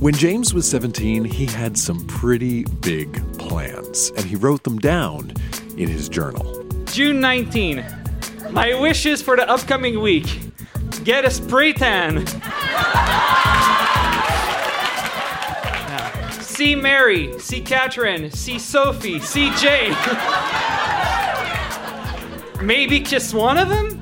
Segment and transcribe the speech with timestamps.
[0.00, 5.32] When James was 17, he had some pretty big plans, and he wrote them down
[5.76, 6.64] in his journal.
[6.86, 7.84] June 19.
[8.50, 10.40] My wishes for the upcoming week
[11.02, 12.24] get a spray tan.
[16.40, 19.96] See Mary, see Catherine, see Sophie, see Jane.
[22.64, 23.93] Maybe kiss one of them?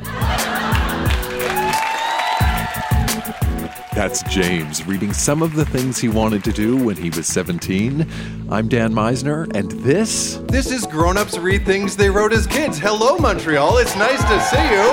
[4.03, 8.04] That's James reading some of the things he wanted to do when he was 17.
[8.50, 10.40] I'm Dan Misener, and this.
[10.49, 12.79] This is Grown Ups Read Things They Wrote as Kids.
[12.79, 13.79] Hello, Montreal.
[13.79, 14.90] It's nice to see you.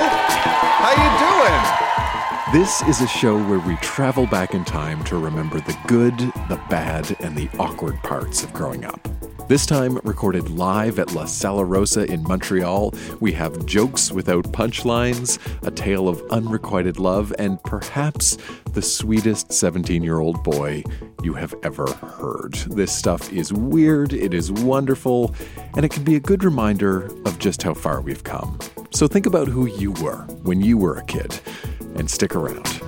[0.78, 2.62] How you doing?
[2.62, 6.16] This is a show where we travel back in time to remember the good,
[6.48, 9.08] the bad, and the awkward parts of growing up.
[9.50, 15.40] This time, recorded live at La Sala Rossa in Montreal, we have jokes without punchlines,
[15.66, 18.38] a tale of unrequited love, and perhaps
[18.74, 20.84] the sweetest 17 year old boy
[21.24, 22.54] you have ever heard.
[22.68, 25.34] This stuff is weird, it is wonderful,
[25.74, 28.56] and it can be a good reminder of just how far we've come.
[28.92, 31.40] So think about who you were when you were a kid,
[31.96, 32.80] and stick around.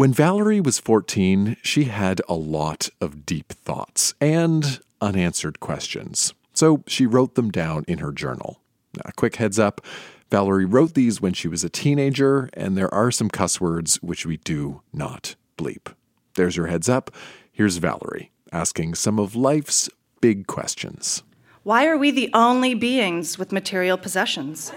[0.00, 6.32] When Valerie was 14, she had a lot of deep thoughts and unanswered questions.
[6.54, 8.62] So she wrote them down in her journal.
[9.04, 9.82] A quick heads up
[10.30, 14.24] Valerie wrote these when she was a teenager, and there are some cuss words which
[14.24, 15.92] we do not bleep.
[16.34, 17.10] There's your heads up.
[17.52, 19.90] Here's Valerie asking some of life's
[20.22, 21.22] big questions.
[21.62, 24.70] Why are we the only beings with material possessions?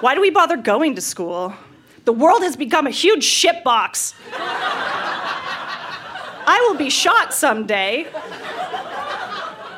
[0.00, 1.54] Why do we bother going to school?
[2.04, 4.14] The world has become a huge shitbox.
[6.46, 8.04] I will be shot someday.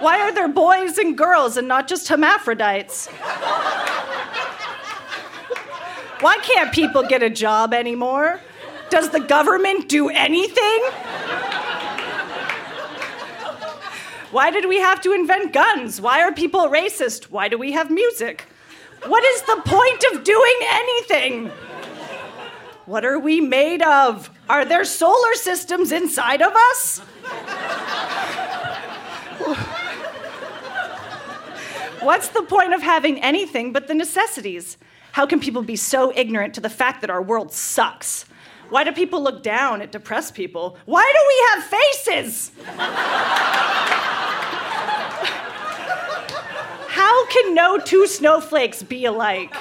[0.00, 3.08] Why are there boys and girls and not just hermaphrodites?
[6.20, 8.40] Why can't people get a job anymore?
[8.90, 10.82] Does the government do anything?
[14.30, 16.00] Why did we have to invent guns?
[16.00, 17.24] Why are people racist?
[17.24, 18.46] Why do we have music?
[19.06, 21.50] What is the point of doing anything?
[22.86, 24.28] What are we made of?
[24.48, 26.98] Are there solar systems inside of us?
[32.00, 34.76] What's the point of having anything but the necessities?
[35.12, 38.24] How can people be so ignorant to the fact that our world sucks?
[38.70, 40.76] Why do people look down at depressed people?
[40.84, 42.50] Why do we have faces?
[47.12, 49.54] How can no two snowflakes be alike?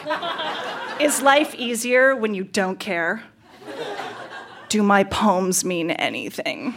[1.01, 3.23] Is life easier when you don't care?
[4.69, 6.71] Do my poems mean anything?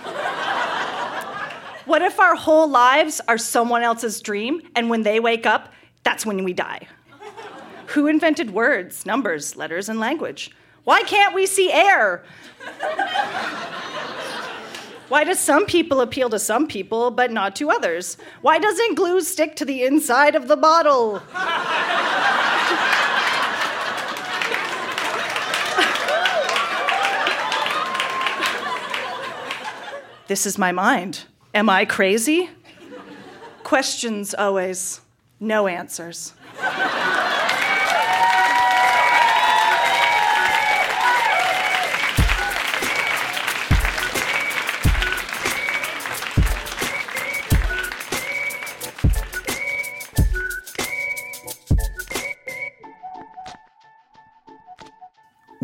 [1.85, 6.27] What if our whole lives are someone else's dream, and when they wake up, that's
[6.27, 6.89] when we die?
[7.91, 10.51] Who invented words, numbers, letters, and language?
[10.83, 12.25] Why can't we see air?
[15.09, 18.17] Why do some people appeal to some people but not to others?
[18.41, 21.23] Why doesn't glue stick to the inside of the bottle?
[30.27, 31.25] this is my mind.
[31.55, 32.49] Am I crazy?
[33.63, 35.03] Questions always,
[35.39, 36.33] no answers.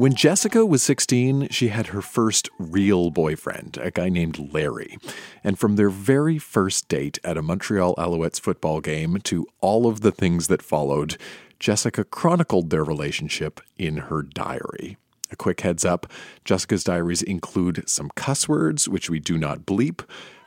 [0.01, 4.97] When Jessica was 16, she had her first real boyfriend, a guy named Larry.
[5.45, 10.01] And from their very first date at a Montreal Alouettes football game to all of
[10.01, 11.19] the things that followed,
[11.59, 14.97] Jessica chronicled their relationship in her diary.
[15.31, 16.11] A quick heads up
[16.47, 20.01] Jessica's diaries include some cuss words, which we do not bleep.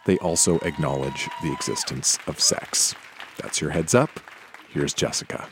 [0.07, 2.95] They also acknowledge the existence of sex.
[3.37, 4.19] That's your heads up.
[4.71, 5.47] Here's Jessica.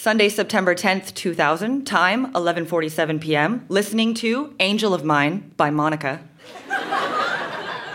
[0.00, 3.66] Sunday, September 10th, 2000, time 11:47 p.m.
[3.68, 6.20] Listening to Angel of Mine by Monica.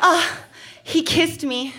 [0.05, 0.43] Ah, uh,
[0.83, 1.73] he kissed me.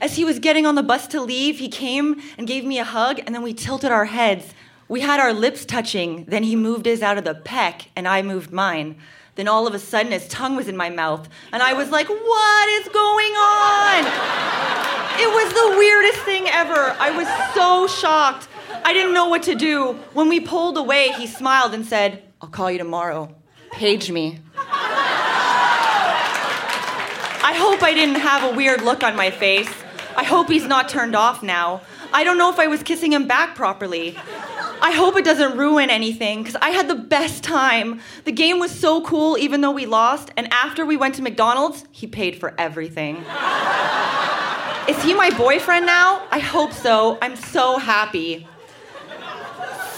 [0.00, 2.84] As he was getting on the bus to leave, he came and gave me a
[2.84, 4.54] hug and then we tilted our heads.
[4.86, 6.24] We had our lips touching.
[6.26, 8.94] Then he moved his out of the peck and I moved mine.
[9.34, 12.08] Then all of a sudden his tongue was in my mouth and I was like,
[12.08, 14.04] "What is going on?"
[15.18, 16.94] It was the weirdest thing ever.
[17.00, 17.26] I was
[17.56, 18.46] so shocked.
[18.86, 19.94] I didn't know what to do.
[20.12, 23.34] When we pulled away, he smiled and said, I'll call you tomorrow.
[23.72, 24.40] Page me.
[27.46, 29.70] I hope I didn't have a weird look on my face.
[30.16, 31.80] I hope he's not turned off now.
[32.12, 34.16] I don't know if I was kissing him back properly.
[34.80, 38.00] I hope it doesn't ruin anything because I had the best time.
[38.24, 40.30] The game was so cool, even though we lost.
[40.36, 43.16] And after we went to McDonald's, he paid for everything.
[44.86, 46.22] Is he my boyfriend now?
[46.30, 47.18] I hope so.
[47.22, 48.46] I'm so happy.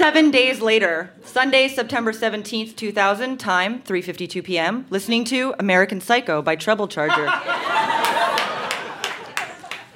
[0.06, 4.86] Seven days later, Sunday, September 17th, 2000, time 3:52 p.m.
[4.88, 7.26] Listening to American Psycho by Treble Charger.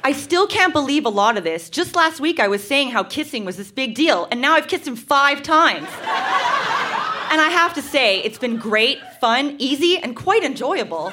[0.03, 1.71] I still can't believe a lot of this.
[1.71, 4.67] Just last week, I was saying how kissing was this big deal, and now I've
[4.67, 5.87] kissed him five times.
[5.87, 11.13] and I have to say, it's been great, fun, easy, and quite enjoyable.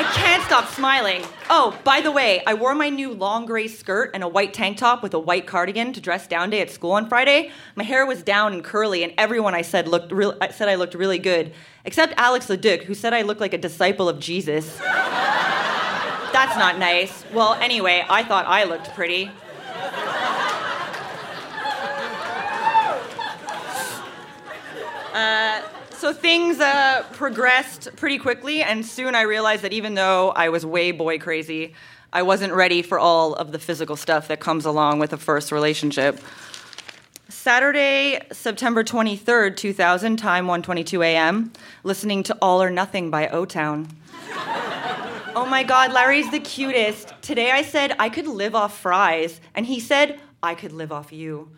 [0.00, 1.22] I can't stop smiling.
[1.50, 4.78] Oh, by the way, I wore my new long gray skirt and a white tank
[4.78, 7.50] top with a white cardigan to dress down day at school on Friday.
[7.74, 10.76] My hair was down and curly, and everyone I said looked real, I said I
[10.76, 11.52] looked really good,
[11.84, 14.78] except Alex Leduc, who said I looked like a disciple of Jesus.
[14.78, 17.26] That's not nice.
[17.34, 19.30] Well, anyway, I thought I looked pretty.
[25.12, 25.60] Uh,
[26.00, 30.64] so things uh, progressed pretty quickly, and soon I realized that even though I was
[30.64, 31.74] way boy crazy,
[32.10, 35.52] I wasn't ready for all of the physical stuff that comes along with a first
[35.52, 36.18] relationship.
[37.28, 41.52] Saturday, September 23rd, 2000, time 1:22 a.m.,
[41.84, 43.88] listening to All or Nothing by O-Town.
[45.36, 47.12] oh my god, Larry's the cutest.
[47.20, 51.12] Today I said I could live off fries, and he said I could live off
[51.12, 51.50] you.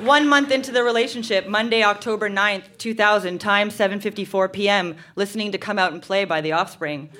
[0.00, 5.78] One month into the relationship, Monday, October 9th, 2000, time 7:54 p.m., listening to Come
[5.78, 7.10] Out and Play by The Offspring.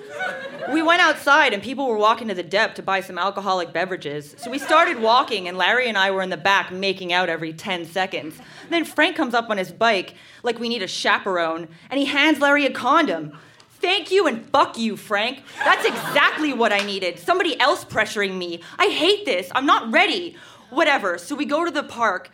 [0.72, 4.34] We went outside and people were walking to the dep to buy some alcoholic beverages.
[4.38, 7.52] So we started walking and Larry and I were in the back making out every
[7.52, 8.38] 10 seconds.
[8.70, 12.40] Then Frank comes up on his bike like we need a chaperone and he hands
[12.40, 13.36] Larry a condom.
[13.80, 15.42] Thank you and fuck you, Frank.
[15.58, 17.18] That's exactly what I needed.
[17.18, 18.62] Somebody else pressuring me.
[18.78, 19.50] I hate this.
[19.54, 20.36] I'm not ready.
[20.70, 21.18] Whatever.
[21.18, 22.30] So we go to the park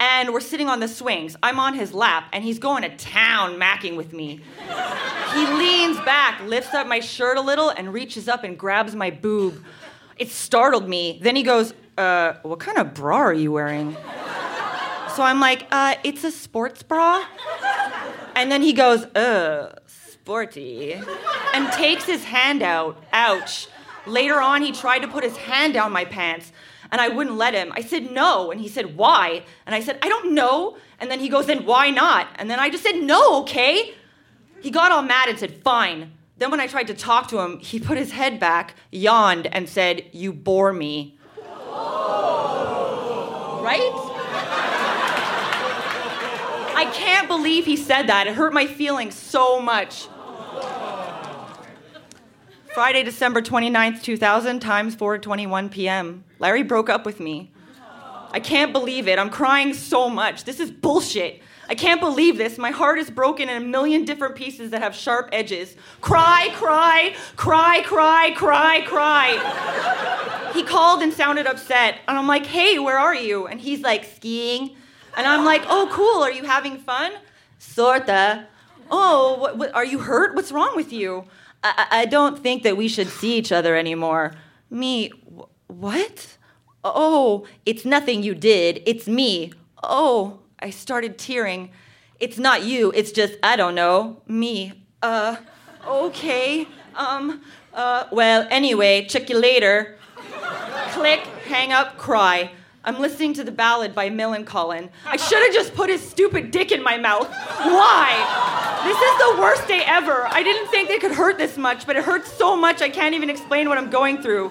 [0.00, 1.36] and we're sitting on the swings.
[1.42, 4.40] I'm on his lap, and he's going to town macking with me.
[5.34, 9.10] he leans back, lifts up my shirt a little, and reaches up and grabs my
[9.10, 9.62] boob.
[10.16, 11.18] It startled me.
[11.22, 13.94] Then he goes, uh, What kind of bra are you wearing?
[15.14, 17.24] So I'm like, uh, It's a sports bra.
[18.34, 20.94] And then he goes, Uh, sporty.
[21.54, 23.02] And takes his hand out.
[23.12, 23.68] Ouch.
[24.06, 26.52] Later on, he tried to put his hand down my pants
[26.92, 27.72] and I wouldn't let him.
[27.74, 31.20] I said no, and he said why, and I said I don't know, and then
[31.20, 33.94] he goes then why not, and then I just said no, okay.
[34.60, 36.12] He got all mad and said fine.
[36.36, 39.68] Then when I tried to talk to him, he put his head back, yawned, and
[39.68, 41.18] said you bore me.
[43.62, 43.92] Right?
[46.74, 48.26] I can't believe he said that.
[48.26, 50.08] It hurt my feelings so much.
[52.72, 56.22] Friday, December 29th, 2000, times 4:21 p.m.
[56.38, 57.50] Larry broke up with me.
[58.30, 59.18] I can't believe it.
[59.18, 60.44] I'm crying so much.
[60.44, 61.42] This is bullshit.
[61.68, 62.58] I can't believe this.
[62.58, 65.74] My heart is broken in a million different pieces that have sharp edges.
[66.00, 70.50] Cry, cry, cry, cry, cry, cry.
[70.54, 71.98] he called and sounded upset.
[72.06, 73.48] And I'm like, hey, where are you?
[73.48, 74.76] And he's like, skiing.
[75.16, 76.22] And I'm like, oh, cool.
[76.22, 77.12] Are you having fun?
[77.58, 78.46] Sorta.
[78.92, 80.36] Oh, what, what, are you hurt?
[80.36, 81.24] What's wrong with you?
[81.62, 84.32] I, I don't think that we should see each other anymore.
[84.70, 85.10] Me,
[85.66, 86.36] what?
[86.82, 88.82] Oh, it's nothing you did.
[88.86, 89.52] It's me.
[89.82, 91.70] Oh, I started tearing.
[92.18, 92.92] It's not you.
[92.94, 94.84] It's just, I don't know, me.
[95.02, 95.36] Uh,
[95.86, 96.66] okay.
[96.94, 99.96] Um, uh, well, anyway, check you later.
[100.92, 102.50] Click, hang up, cry.
[102.82, 104.88] I'm listening to the ballad by Millencolin.
[105.04, 107.28] I should have just put his stupid dick in my mouth.
[107.28, 108.80] Why?
[108.84, 110.26] This is the worst day ever.
[110.26, 113.14] I didn't think they could hurt this much, but it hurts so much I can't
[113.14, 114.50] even explain what I'm going through.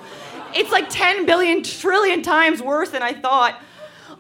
[0.53, 3.59] It's like 10 billion trillion times worse than I thought.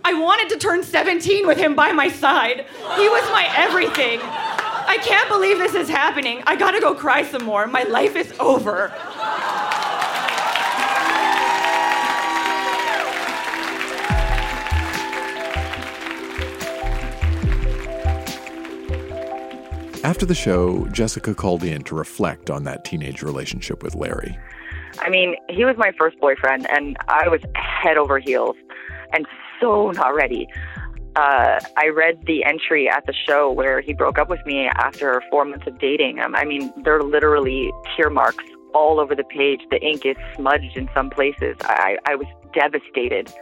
[0.03, 2.65] I wanted to turn 17 with him by my side.
[2.95, 4.19] He was my everything.
[4.23, 6.41] I can't believe this is happening.
[6.47, 7.67] I gotta go cry some more.
[7.67, 8.91] My life is over.
[20.03, 24.37] After the show, Jessica called in to reflect on that teenage relationship with Larry.
[24.99, 28.55] I mean, he was my first boyfriend, and I was head over heels
[29.13, 29.25] and
[29.59, 30.47] so not ready.
[31.15, 35.21] Uh, I read the entry at the show where he broke up with me after
[35.29, 36.19] four months of dating.
[36.19, 39.61] Um, I mean, there are literally tear marks all over the page.
[39.71, 41.57] The ink is smudged in some places.
[41.61, 43.33] I, I was devastated.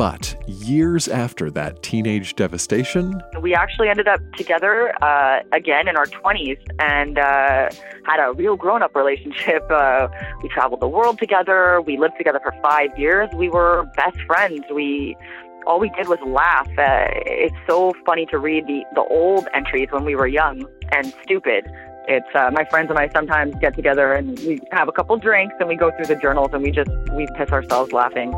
[0.00, 6.06] But years after that teenage devastation, We actually ended up together uh, again in our
[6.06, 7.68] 20s and uh,
[8.06, 9.62] had a real grown up relationship.
[9.70, 10.08] Uh,
[10.42, 11.82] we traveled the world together.
[11.82, 13.28] We lived together for five years.
[13.34, 14.64] We were best friends.
[14.74, 15.18] We
[15.66, 16.66] all we did was laugh.
[16.78, 21.12] Uh, it's so funny to read the, the old entries when we were young and
[21.22, 21.70] stupid.
[22.08, 25.56] It's uh, my friends and I sometimes get together and we have a couple drinks
[25.60, 28.32] and we go through the journals and we just we piss ourselves laughing.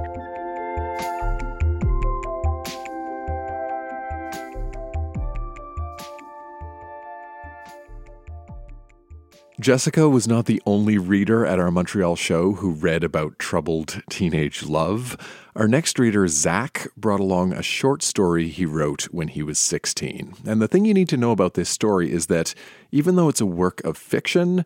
[9.62, 14.64] Jessica was not the only reader at our Montreal show who read about troubled teenage
[14.64, 15.16] love.
[15.54, 20.34] Our next reader, Zach, brought along a short story he wrote when he was 16.
[20.44, 22.54] And the thing you need to know about this story is that
[22.90, 24.64] even though it's a work of fiction,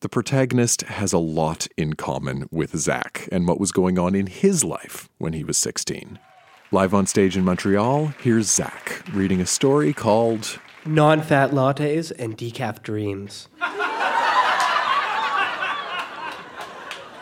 [0.00, 4.28] the protagonist has a lot in common with Zach and what was going on in
[4.28, 6.18] his life when he was 16.
[6.72, 12.38] Live on stage in Montreal, here's Zach reading a story called Non fat lattes and
[12.38, 13.50] decaf dreams.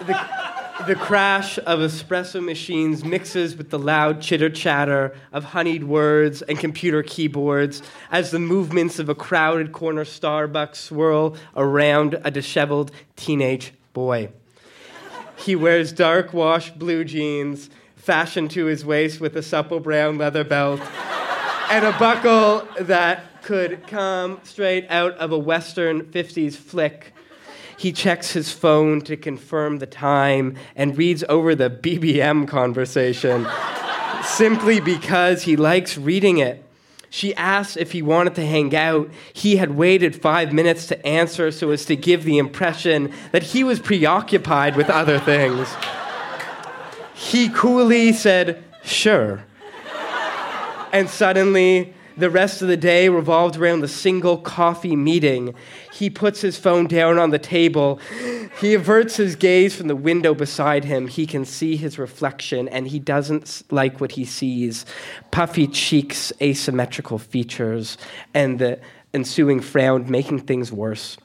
[0.07, 6.43] the, the crash of espresso machines mixes with the loud chitter chatter of honeyed words
[6.43, 12.91] and computer keyboards as the movements of a crowded corner Starbucks swirl around a disheveled
[13.17, 14.29] teenage boy.
[15.37, 20.45] He wears dark wash blue jeans, fashioned to his waist with a supple brown leather
[20.45, 20.81] belt,
[21.71, 27.13] and a buckle that could come straight out of a Western 50s flick.
[27.79, 33.47] He checks his phone to confirm the time and reads over the BBM conversation
[34.25, 36.63] simply because he likes reading it.
[37.11, 39.11] She asked if he wanted to hang out.
[39.33, 43.63] He had waited five minutes to answer so as to give the impression that he
[43.65, 45.69] was preoccupied with other things.
[47.15, 49.45] He coolly said, Sure.
[50.93, 55.55] And suddenly, the rest of the day revolved around the single coffee meeting.
[55.93, 58.01] He puts his phone down on the table.
[58.61, 61.09] He averts his gaze from the window beside him.
[61.09, 64.87] He can see his reflection, and he doesn't like what he sees
[65.31, 67.99] puffy cheeks, asymmetrical features,
[68.33, 68.81] and the
[69.13, 71.19] ensuing frown making things worse.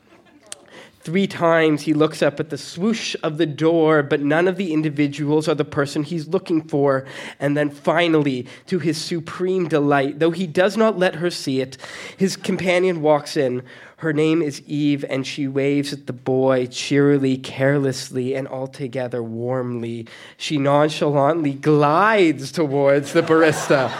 [1.04, 4.72] Three times he looks up at the swoosh of the door, but none of the
[4.72, 7.06] individuals are the person he's looking for.
[7.40, 11.76] And then finally, to his supreme delight, though he does not let her see it,
[12.16, 13.64] his companion walks in.
[13.98, 20.08] Her name is Eve, and she waves at the boy cheerily, carelessly, and altogether warmly.
[20.38, 23.92] She nonchalantly glides towards the barista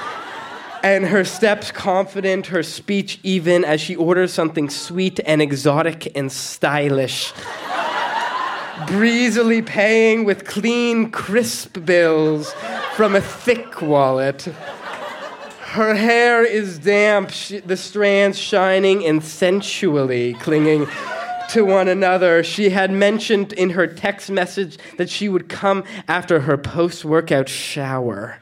[0.84, 6.32] and her steps confident, her speech even as she orders something sweet and exotic and
[6.32, 7.34] stylish.
[8.88, 12.54] Breezily paying with clean, crisp bills
[12.96, 14.42] from a thick wallet.
[15.62, 17.32] Her hair is damp,
[17.66, 20.88] the strands shining and sensually clinging
[21.50, 22.44] to one another.
[22.44, 27.48] She had mentioned in her text message that she would come after her post workout
[27.48, 28.38] shower.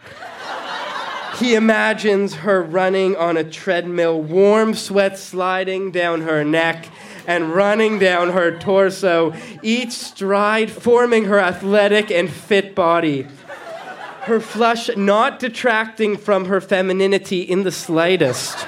[1.37, 6.87] He imagines her running on a treadmill, warm sweat sliding down her neck
[7.27, 13.27] and running down her torso, each stride forming her athletic and fit body.
[14.21, 18.67] Her flush not detracting from her femininity in the slightest.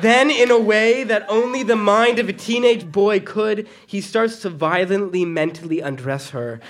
[0.00, 4.40] Then, in a way that only the mind of a teenage boy could, he starts
[4.42, 6.60] to violently mentally undress her.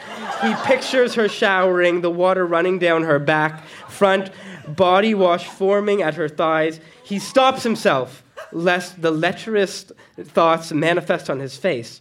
[0.42, 4.30] He pictures her showering, the water running down her back, front,
[4.68, 6.80] body wash forming at her thighs.
[7.02, 12.00] He stops himself, lest the lecherous thoughts manifest on his face.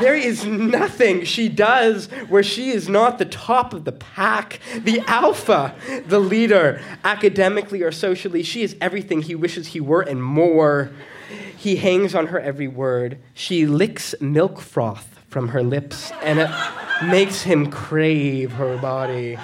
[0.00, 5.00] There is nothing she does where she is not the top of the pack, the
[5.06, 5.74] alpha,
[6.06, 6.80] the leader.
[7.04, 10.90] Academically or socially, she is everything he wishes he were and more.
[11.56, 13.18] He hangs on her every word.
[13.34, 16.50] She licks milk froth from her lips, and it
[17.04, 19.38] makes him crave her body.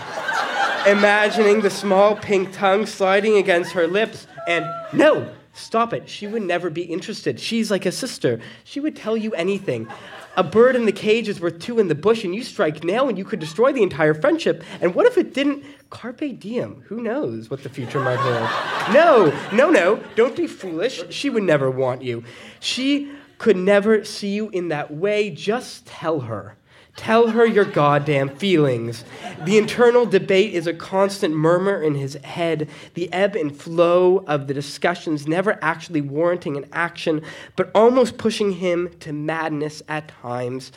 [0.86, 6.08] Imagining the small pink tongue sliding against her lips, and no, stop it.
[6.08, 7.38] She would never be interested.
[7.38, 8.40] She's like a sister.
[8.64, 9.88] She would tell you anything.
[10.34, 13.08] A bird in the cage is worth two in the bush, and you strike now,
[13.08, 14.64] and you could destroy the entire friendship.
[14.80, 15.62] And what if it didn't?
[15.90, 16.82] Carpe diem.
[16.88, 18.94] Who knows what the future might hold?
[18.94, 20.02] No, no, no.
[20.16, 21.02] Don't be foolish.
[21.10, 22.24] She would never want you.
[22.60, 25.28] She could never see you in that way.
[25.28, 26.56] Just tell her.
[26.96, 29.04] Tell her your goddamn feelings.
[29.44, 34.46] The internal debate is a constant murmur in his head, the ebb and flow of
[34.46, 37.22] the discussions never actually warranting an action,
[37.56, 40.70] but almost pushing him to madness at times.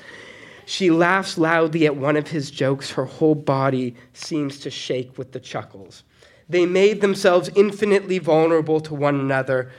[0.66, 2.92] She laughs loudly at one of his jokes.
[2.92, 6.04] Her whole body seems to shake with the chuckles.
[6.50, 9.72] They made themselves infinitely vulnerable to one another,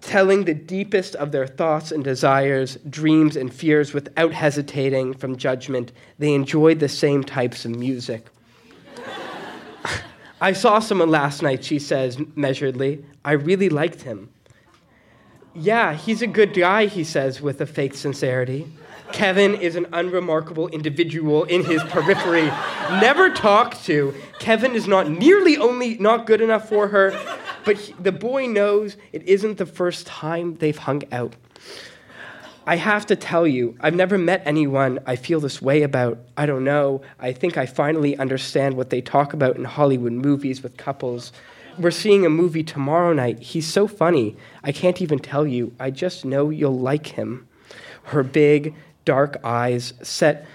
[0.00, 5.92] telling the deepest of their thoughts and desires, dreams and fears without hesitating from judgment.
[6.18, 8.26] They enjoyed the same types of music.
[10.40, 13.04] I saw someone last night, she says measuredly.
[13.24, 14.30] I really liked him.
[15.54, 18.66] Yeah, he's a good guy, he says with a fake sincerity.
[19.12, 22.46] Kevin is an unremarkable individual in his periphery,
[23.00, 24.14] never talked to.
[24.38, 27.10] Kevin is not nearly only not good enough for her,
[27.64, 31.34] but he, the boy knows it isn't the first time they've hung out.
[32.66, 36.18] I have to tell you, I've never met anyone I feel this way about.
[36.36, 37.00] I don't know.
[37.18, 41.32] I think I finally understand what they talk about in Hollywood movies with couples.
[41.78, 43.40] We're seeing a movie tomorrow night.
[43.40, 44.36] He's so funny.
[44.62, 45.74] I can't even tell you.
[45.80, 47.48] I just know you'll like him.
[48.04, 48.74] Her big,
[49.04, 50.46] dark eyes set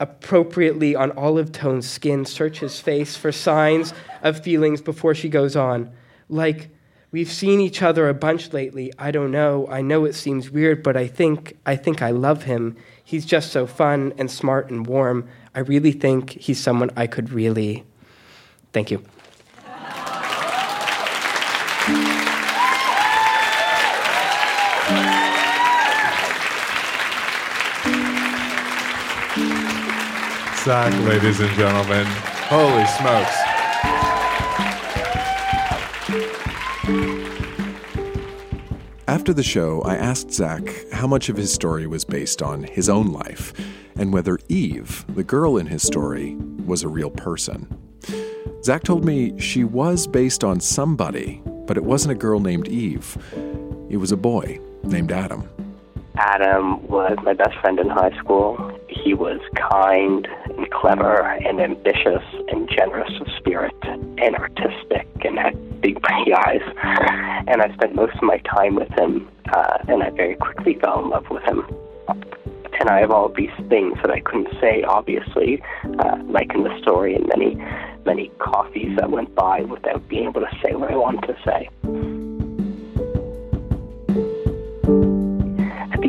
[0.00, 5.54] appropriately on olive toned skin search his face for signs of feelings before she goes
[5.54, 5.92] on.
[6.30, 6.70] Like,
[7.10, 8.92] we've seen each other a bunch lately.
[8.98, 9.66] I don't know.
[9.68, 12.76] I know it seems weird, but I think I think I love him.
[13.04, 15.28] He's just so fun and smart and warm.
[15.54, 17.84] I really think he's someone I could really
[18.72, 19.02] Thank you.
[30.62, 32.06] Zach, ladies and gentlemen.
[32.48, 33.49] Holy smokes.
[39.10, 40.62] After the show, I asked Zach
[40.92, 43.52] how much of his story was based on his own life
[43.96, 47.66] and whether Eve, the girl in his story, was a real person.
[48.62, 53.18] Zach told me she was based on somebody, but it wasn't a girl named Eve.
[53.88, 55.42] It was a boy named Adam.
[56.14, 58.78] Adam was my best friend in high school.
[58.88, 59.40] He was
[59.72, 66.32] kind and clever and ambitious and generous of spirit and artistic and had big pretty
[66.32, 66.62] eyes.
[67.46, 71.04] And I spent most of my time with him, uh, and I very quickly fell
[71.04, 71.64] in love with him.
[72.80, 75.62] And I have all these things that I couldn't say, obviously,
[75.98, 77.56] uh, like in the story, and many,
[78.06, 82.09] many coffees that went by without being able to say what I wanted to say.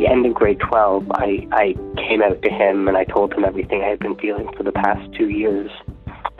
[0.02, 3.44] The end of grade 12, I, I came out to him and I told him
[3.44, 5.70] everything I had been feeling for the past two years.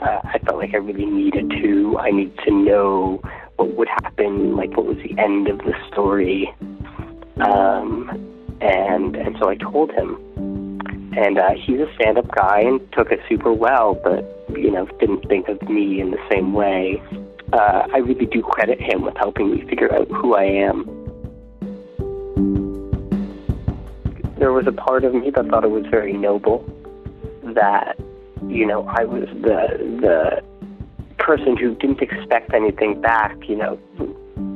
[0.01, 1.97] Uh, I felt like I really needed to.
[1.97, 3.21] I needed to know
[3.55, 6.53] what would happen, like what was the end of the story.
[7.37, 8.09] Um,
[8.59, 10.17] and and so I told him,
[11.15, 14.25] and uh, he's a stand-up guy and took it super well, but
[14.57, 17.01] you know didn't think of me in the same way.
[17.53, 20.83] Uh, I really do credit him with helping me figure out who I am.
[24.43, 26.65] There was a part of me that thought it was very noble
[27.55, 27.97] that
[28.49, 30.43] you know I was the the
[31.17, 33.37] person who didn't expect anything back.
[33.47, 33.79] You know,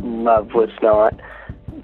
[0.03, 1.17] love was not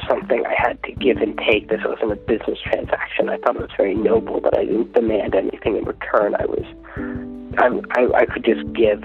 [0.05, 1.69] something I had to give and take.
[1.69, 3.29] This wasn't a business transaction.
[3.29, 6.35] I thought it was very noble that I didn't demand anything in return.
[6.35, 6.65] I was,
[7.57, 9.01] I'm, I, I could just give.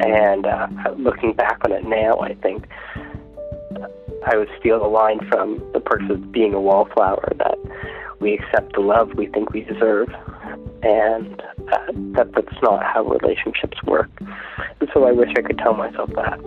[0.00, 2.66] And uh, looking back on it now, I think
[4.26, 7.58] I would steal the line from the perks of being a wallflower that
[8.20, 10.08] we accept the love we think we deserve,
[10.82, 11.40] and
[11.72, 14.10] uh, that that's not how relationships work.
[14.20, 16.38] And so I wish I could tell myself that.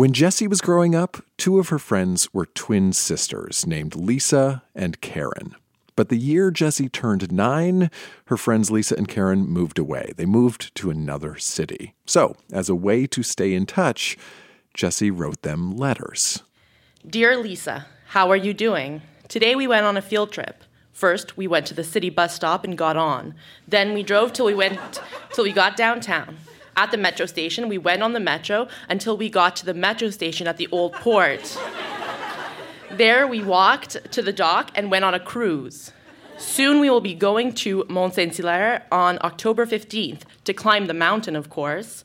[0.00, 4.98] When Jessie was growing up, two of her friends were twin sisters named Lisa and
[5.02, 5.54] Karen.
[5.94, 7.90] But the year Jessie turned nine,
[8.28, 10.14] her friends Lisa and Karen moved away.
[10.16, 11.92] They moved to another city.
[12.06, 14.16] So, as a way to stay in touch,
[14.72, 16.44] Jessie wrote them letters.
[17.06, 19.02] Dear Lisa, how are you doing?
[19.28, 20.64] Today we went on a field trip.
[20.94, 23.34] First, we went to the city bus stop and got on.
[23.68, 24.98] Then we drove till we went
[25.34, 26.38] till we got downtown.
[26.80, 30.08] At the metro station, we went on the metro until we got to the metro
[30.08, 31.58] station at the old port.
[32.90, 35.92] There, we walked to the dock and went on a cruise.
[36.38, 40.94] Soon, we will be going to Mont Saint Hilaire on October 15th to climb the
[40.94, 42.02] mountain, of course.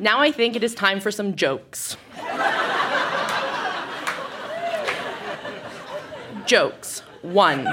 [0.00, 1.96] Now, I think it is time for some jokes.
[6.46, 7.04] jokes.
[7.22, 7.64] One.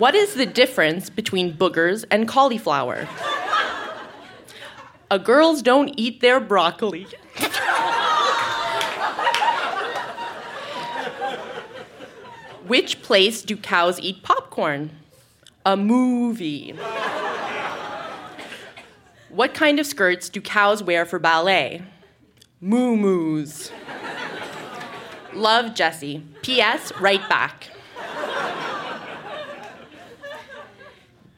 [0.00, 3.06] What is the difference between boogers and cauliflower?
[5.10, 7.06] A girls don't eat their broccoli.
[12.66, 14.90] Which place do cows eat popcorn?
[15.66, 16.70] A movie.
[19.28, 21.82] what kind of skirts do cows wear for ballet?
[22.62, 23.70] Moo-moos.
[25.34, 26.24] Love, Jessie.
[26.40, 26.90] P.S.
[26.98, 27.68] Right back.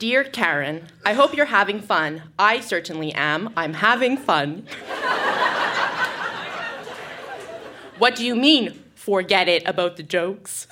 [0.02, 2.22] Dear Karen, I hope you're having fun.
[2.36, 3.52] I certainly am.
[3.56, 4.66] I'm having fun.
[7.98, 10.66] what do you mean, forget it about the jokes?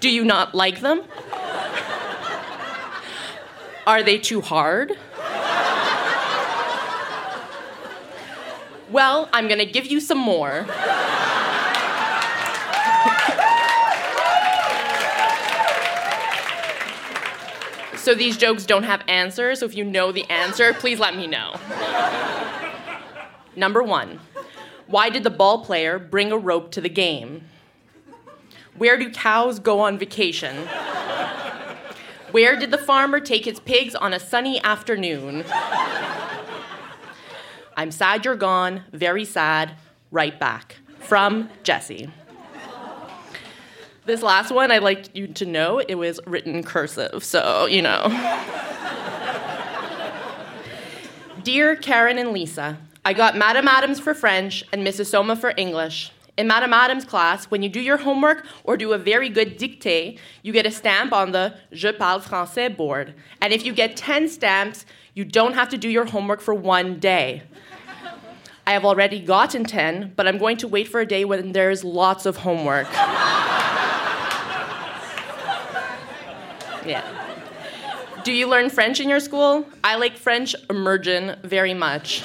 [0.00, 1.04] do you not like them?
[3.86, 4.98] Are they too hard?
[8.90, 10.66] Well, I'm gonna give you some more.
[18.00, 21.26] So these jokes don't have answers, so if you know the answer, please let me
[21.26, 21.54] know.
[23.54, 24.20] Number one
[24.86, 27.44] Why did the ball player bring a rope to the game?
[28.78, 30.66] Where do cows go on vacation?
[32.30, 35.44] Where did the farmer take his pigs on a sunny afternoon?
[37.76, 39.72] I'm sad you're gone, very sad,
[40.10, 40.76] right back.
[41.00, 42.10] From Jessie.
[44.10, 48.08] This last one, I'd like you to know it was written cursive, so, you know.
[51.44, 55.06] Dear Karen and Lisa, I got Madam Adams for French and Mrs.
[55.06, 56.10] Soma for English.
[56.36, 60.18] In Madam Adams class, when you do your homework or do a very good dictée,
[60.42, 63.14] you get a stamp on the Je parle français board.
[63.40, 66.98] And if you get 10 stamps, you don't have to do your homework for one
[66.98, 67.44] day.
[68.66, 71.84] I have already gotten 10, but I'm going to wait for a day when there's
[71.84, 72.88] lots of homework.
[78.24, 79.66] Do you learn French in your school?
[79.82, 82.22] I like French immersion very much.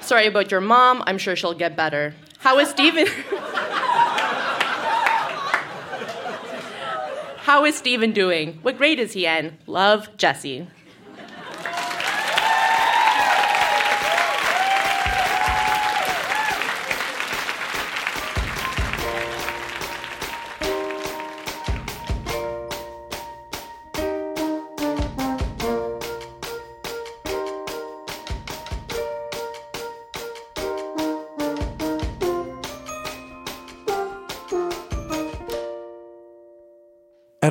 [0.00, 1.02] Sorry about your mom.
[1.06, 2.14] I'm sure she'll get better.
[2.38, 3.06] How is Stephen?
[7.38, 8.60] How is Stephen doing?
[8.62, 9.58] What grade is he in?
[9.66, 10.68] Love, Jessie.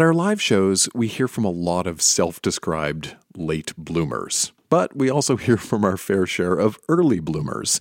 [0.02, 4.98] At our live shows, we hear from a lot of self described late bloomers, but
[4.98, 7.80] we also hear from our fair share of early bloomers.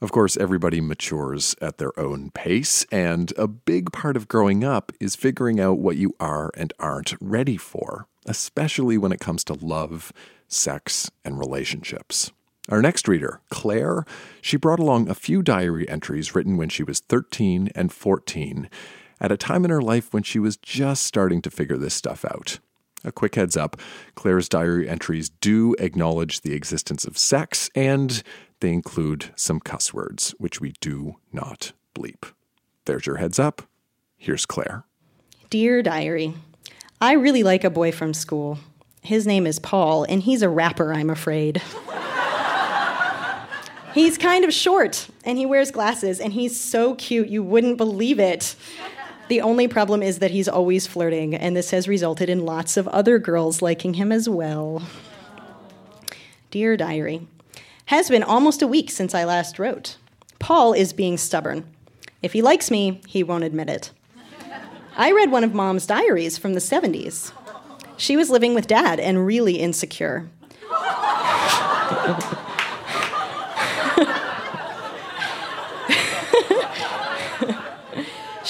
[0.00, 4.92] Of course, everybody matures at their own pace, and a big part of growing up
[4.98, 9.52] is figuring out what you are and aren't ready for, especially when it comes to
[9.52, 10.10] love,
[10.48, 12.32] sex, and relationships.
[12.70, 14.06] Our next reader, Claire,
[14.40, 18.70] she brought along a few diary entries written when she was 13 and 14
[19.22, 22.24] at a time in her life when she was just starting to figure this stuff
[22.26, 22.58] out.
[23.04, 23.80] A quick heads up
[24.16, 28.22] Claire's diary entries do acknowledge the existence of sex, and
[28.60, 32.32] they include some cuss words, which we do not bleep.
[32.84, 33.62] There's your heads up.
[34.16, 34.84] Here's Claire.
[35.50, 36.34] Dear Diary,
[37.00, 38.58] I really like a boy from school.
[39.02, 41.60] His name is Paul, and he's a rapper, I'm afraid.
[43.94, 48.20] he's kind of short, and he wears glasses, and he's so cute, you wouldn't believe
[48.20, 48.54] it.
[49.28, 52.88] The only problem is that he's always flirting, and this has resulted in lots of
[52.88, 54.82] other girls liking him as well.
[56.50, 57.26] Dear Diary,
[57.86, 59.96] has been almost a week since I last wrote.
[60.38, 61.64] Paul is being stubborn.
[62.22, 63.90] If he likes me, he won't admit it.
[64.96, 67.32] I read one of mom's diaries from the 70s.
[67.96, 70.28] She was living with dad and really insecure.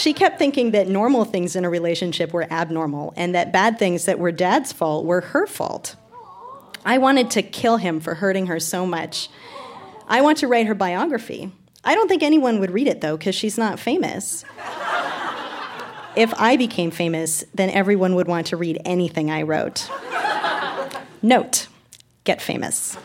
[0.03, 4.07] She kept thinking that normal things in a relationship were abnormal and that bad things
[4.07, 5.95] that were dad's fault were her fault.
[6.85, 9.29] I wanted to kill him for hurting her so much.
[10.09, 11.53] I want to write her biography.
[11.85, 14.45] I don't think anyone would read it though, because she's not famous.
[16.17, 19.89] if I became famous, then everyone would want to read anything I wrote.
[21.23, 21.69] Note
[22.25, 22.99] get famous.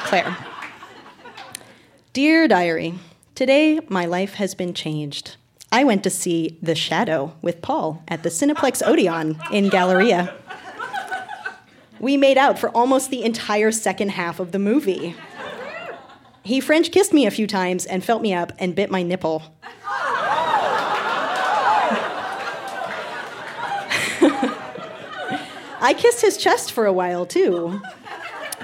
[0.00, 0.36] Claire.
[2.12, 2.98] Dear Diary,
[3.34, 5.36] today my life has been changed.
[5.74, 10.32] I went to see The Shadow with Paul at the Cineplex Odeon in Galleria.
[11.98, 15.16] We made out for almost the entire second half of the movie.
[16.44, 19.42] He French kissed me a few times and felt me up and bit my nipple.
[25.80, 27.80] I kissed his chest for a while too.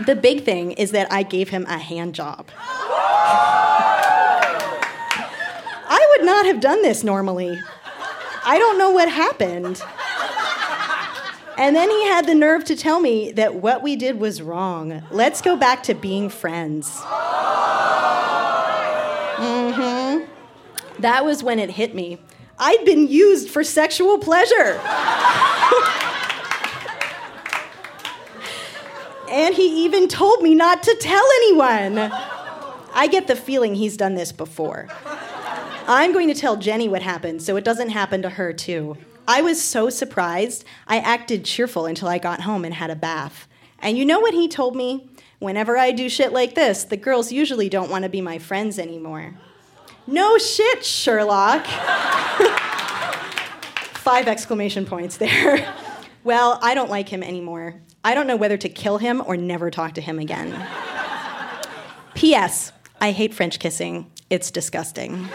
[0.06, 2.46] The big thing is that I gave him a hand job.
[6.20, 7.58] Would not have done this normally.
[8.44, 9.82] I don't know what happened.
[11.56, 15.02] And then he had the nerve to tell me that what we did was wrong.
[15.10, 16.90] Let's go back to being friends.
[19.40, 20.26] Mm-hmm.
[21.00, 22.18] That was when it hit me.
[22.58, 24.78] I'd been used for sexual pleasure.
[29.30, 31.96] and he even told me not to tell anyone.
[32.92, 34.86] I get the feeling he's done this before.
[35.92, 38.96] I'm going to tell Jenny what happened so it doesn't happen to her, too.
[39.26, 43.48] I was so surprised, I acted cheerful until I got home and had a bath.
[43.80, 45.10] And you know what he told me?
[45.40, 48.78] Whenever I do shit like this, the girls usually don't want to be my friends
[48.78, 49.34] anymore.
[50.06, 51.66] No shit, Sherlock.
[53.96, 55.74] Five exclamation points there.
[56.22, 57.82] well, I don't like him anymore.
[58.04, 60.54] I don't know whether to kill him or never talk to him again.
[62.14, 62.70] P.S.
[63.00, 64.08] I hate French kissing.
[64.30, 65.28] It's disgusting.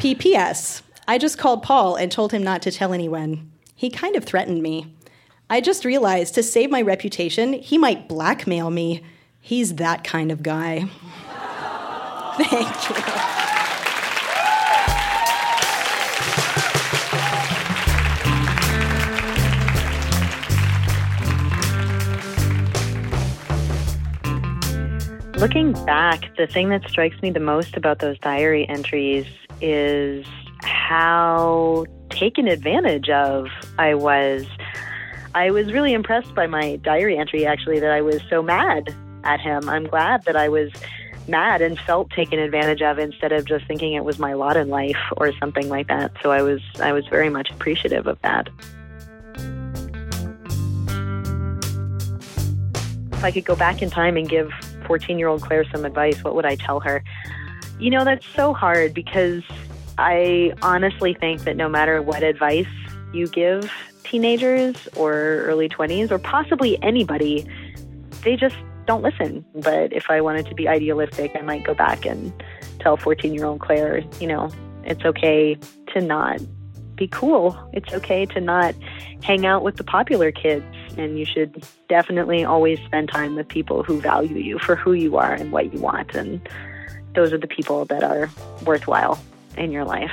[0.00, 0.82] P.P.S.
[1.06, 3.52] I just called Paul and told him not to tell anyone.
[3.76, 4.94] He kind of threatened me.
[5.50, 9.02] I just realized to save my reputation, he might blackmail me.
[9.40, 10.86] He's that kind of guy.
[12.38, 12.96] Thank you.
[25.38, 29.26] Looking back, the thing that strikes me the most about those diary entries
[29.60, 30.26] is
[30.62, 34.46] how taken advantage of I was.
[35.34, 39.40] I was really impressed by my diary entry, actually, that I was so mad at
[39.40, 39.68] him.
[39.68, 40.72] I'm glad that I was
[41.28, 44.68] mad and felt taken advantage of instead of just thinking it was my lot in
[44.68, 46.10] life or something like that.
[46.22, 48.48] So I was I was very much appreciative of that.
[53.12, 54.50] If I could go back in time and give
[54.86, 57.04] 14 year old Claire some advice, what would I tell her?
[57.80, 59.42] You know, that's so hard because
[59.96, 62.68] I honestly think that no matter what advice
[63.12, 63.72] you give
[64.04, 65.12] teenagers or
[65.46, 67.46] early 20s or possibly anybody,
[68.22, 69.44] they just don't listen.
[69.54, 72.32] But if I wanted to be idealistic, I might go back and
[72.80, 74.50] tell 14 year old Claire, you know,
[74.84, 75.56] it's okay
[75.94, 76.40] to not
[76.96, 77.58] be cool.
[77.72, 78.74] It's okay to not
[79.22, 80.66] hang out with the popular kids
[80.98, 85.16] and you should definitely always spend time with people who value you for who you
[85.16, 86.14] are and what you want.
[86.14, 86.46] And
[87.14, 88.30] those are the people that are
[88.64, 89.22] worthwhile
[89.56, 90.12] in your life.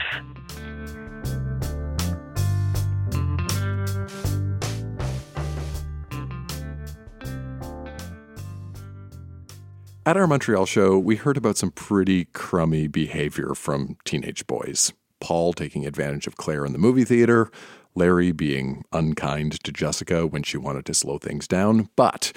[10.06, 14.94] At our Montreal show, we heard about some pretty crummy behavior from teenage boys.
[15.20, 17.52] Paul taking advantage of Claire in the movie theater,
[17.94, 21.90] Larry being unkind to Jessica when she wanted to slow things down.
[21.98, 22.32] But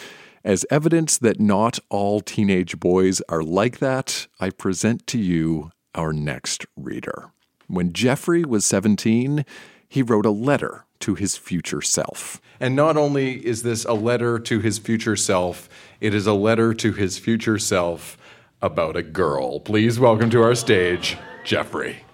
[0.45, 6.13] as evidence that not all teenage boys are like that, I present to you our
[6.13, 7.33] next reader.
[7.67, 9.45] When Jeffrey was 17,
[9.89, 12.41] he wrote a letter to his future self.
[12.59, 15.69] And not only is this a letter to his future self,
[16.01, 18.17] it is a letter to his future self
[18.63, 19.61] about a girl.
[19.61, 22.05] Please welcome to our stage, Jeffrey.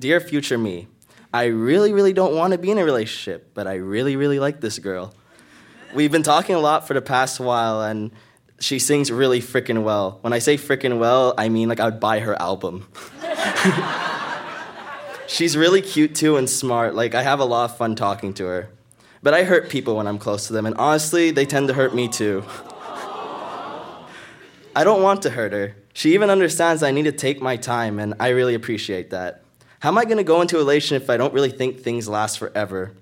[0.00, 0.88] Dear future me,
[1.30, 4.62] I really, really don't want to be in a relationship, but I really, really like
[4.62, 5.14] this girl.
[5.92, 8.10] We've been talking a lot for the past while, and
[8.60, 10.18] she sings really freaking well.
[10.22, 12.88] When I say freaking well, I mean like I would buy her album.
[15.26, 16.94] She's really cute too and smart.
[16.94, 18.70] Like I have a lot of fun talking to her.
[19.22, 21.94] But I hurt people when I'm close to them, and honestly, they tend to hurt
[21.94, 22.42] me too.
[24.74, 25.76] I don't want to hurt her.
[25.92, 29.44] She even understands I need to take my time, and I really appreciate that.
[29.80, 32.38] How am I going to go into a if I don't really think things last
[32.38, 32.92] forever?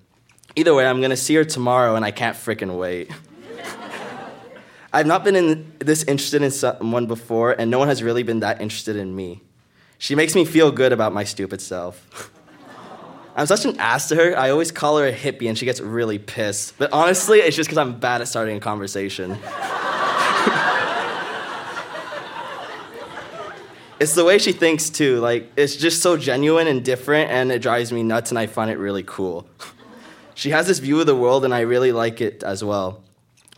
[0.55, 3.11] Either way, I'm going to see her tomorrow and I can't freaking wait.
[4.93, 8.41] I've not been in this interested in someone before, and no one has really been
[8.41, 9.43] that interested in me.
[9.99, 12.31] She makes me feel good about my stupid self.
[13.37, 14.38] I'm such an ass to her.
[14.38, 16.79] I always call her a hippie, and she gets really pissed.
[16.79, 19.37] But honestly, it's just because I'm bad at starting a conversation.
[24.01, 25.19] it's the way she thinks too.
[25.19, 28.71] Like it's just so genuine and different, and it drives me nuts, and I find
[28.71, 29.49] it really cool.
[30.35, 33.03] she has this view of the world, and I really like it as well.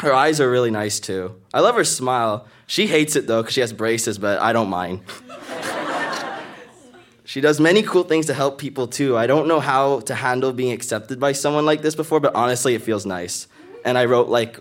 [0.00, 1.34] Her eyes are really nice too.
[1.52, 2.46] I love her smile.
[2.66, 5.02] She hates it though because she has braces, but I don't mind.
[7.24, 9.18] she does many cool things to help people too.
[9.18, 12.74] I don't know how to handle being accepted by someone like this before, but honestly,
[12.74, 13.46] it feels nice.
[13.84, 14.60] And I wrote like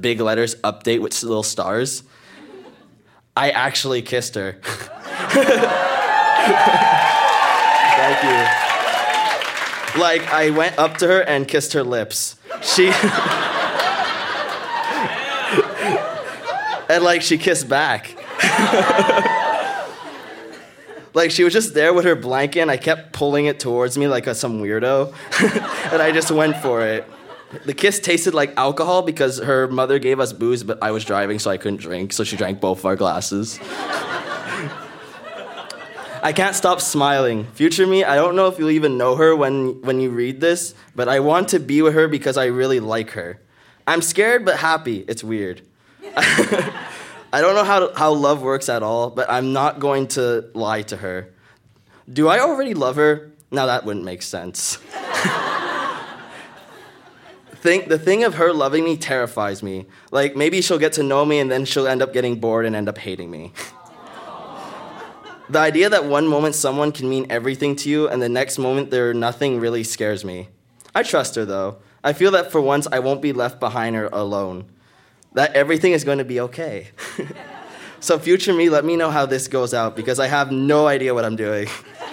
[0.00, 2.02] big letters, update with little stars.
[3.38, 4.56] I actually kissed her.
[4.62, 4.90] Thank
[8.24, 8.30] you.
[10.00, 12.34] Like, I went up to her and kissed her lips.
[12.62, 12.88] She.
[16.88, 18.16] and like she kissed back.
[21.14, 24.08] like she was just there with her blanket and I kept pulling it towards me
[24.08, 25.14] like a, some weirdo.
[25.92, 27.08] and I just went for it.
[27.64, 31.38] The kiss tasted like alcohol because her mother gave us booze, but I was driving,
[31.38, 32.12] so I couldn't drink.
[32.12, 33.58] So she drank both of our glasses.
[36.20, 37.44] I can't stop smiling.
[37.44, 40.74] Future me, I don't know if you'll even know her when, when you read this,
[40.94, 43.40] but I want to be with her because I really like her.
[43.86, 45.04] I'm scared but happy.
[45.08, 45.62] It's weird.
[46.16, 50.82] I don't know how, how love works at all, but I'm not going to lie
[50.82, 51.32] to her.
[52.10, 53.32] Do I already love her?
[53.50, 54.78] Now that wouldn't make sense.
[57.58, 59.86] think the thing of her loving me terrifies me.
[60.10, 62.76] Like maybe she'll get to know me and then she'll end up getting bored and
[62.76, 63.52] end up hating me.
[65.48, 68.90] the idea that one moment someone can mean everything to you and the next moment
[68.90, 70.48] they're nothing really scares me.
[70.94, 71.78] I trust her though.
[72.04, 74.66] I feel that for once I won't be left behind her alone.
[75.34, 76.88] That everything is going to be okay.
[78.00, 81.12] so future me, let me know how this goes out because I have no idea
[81.12, 81.68] what I'm doing.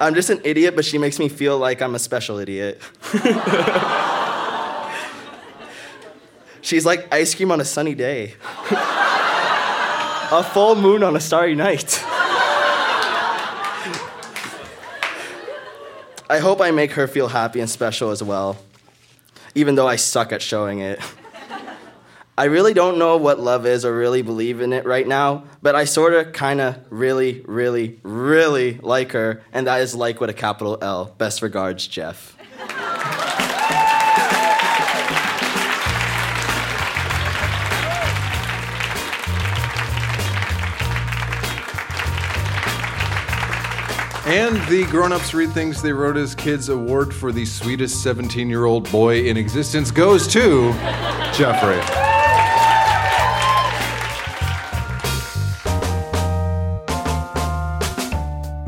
[0.00, 2.80] I'm just an idiot, but she makes me feel like I'm a special idiot.
[6.62, 8.34] She's like ice cream on a sunny day,
[8.70, 12.00] a full moon on a starry night.
[16.30, 18.56] I hope I make her feel happy and special as well,
[19.54, 20.98] even though I suck at showing it.
[22.38, 25.74] I really don't know what love is or really believe in it right now, but
[25.74, 30.30] I sort of, kind of, really, really, really like her, and that is like with
[30.30, 31.14] a capital L.
[31.18, 32.34] Best regards, Jeff.
[44.32, 48.48] And the Grown Ups Read Things They Wrote as Kids award for the sweetest 17
[48.48, 50.72] year old boy in existence goes to
[51.34, 51.76] Jeffrey.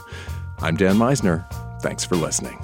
[0.60, 1.48] I'm Dan Misener.
[1.82, 2.64] Thanks for listening.